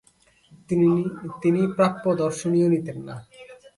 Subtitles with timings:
[1.41, 3.15] তিনি প্রাপ্য দর্শনীও নিতেন না।